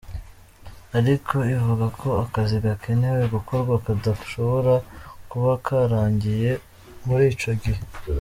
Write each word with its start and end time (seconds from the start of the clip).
Ariko 0.97 1.35
ivuga 1.55 1.85
ko 1.99 2.09
akazi 2.25 2.55
gakenewe 2.65 3.23
gukorwa 3.35 3.73
kadashobora 3.85 4.73
kuba 5.29 5.51
karangiye 5.65 6.51
muri 7.05 7.25
ico 7.35 7.51
gihe. 7.63 7.81